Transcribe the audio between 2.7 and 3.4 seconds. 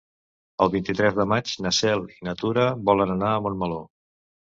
volen anar